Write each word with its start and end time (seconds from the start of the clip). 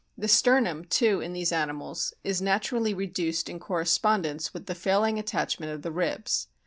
The 0.17 0.27
sternum, 0.27 0.85
too, 0.85 1.21
in 1.21 1.33
these 1.33 1.51
animals 1.51 2.11
is 2.23 2.41
naturally 2.41 2.91
reduced 2.91 3.47
in 3.49 3.59
correspondence 3.59 4.51
with 4.51 4.65
the 4.65 4.73
failing 4.73 5.19
attachment 5.19 5.71
of 5.71 5.83
the 5.83 5.91
ribs. 5.91 6.47